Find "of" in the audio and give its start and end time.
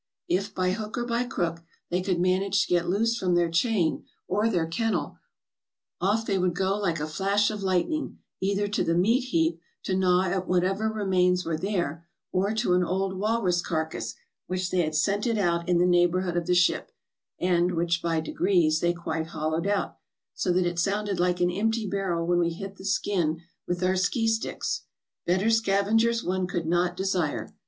7.51-7.61, 16.35-16.47